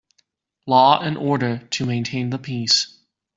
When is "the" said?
2.31-2.39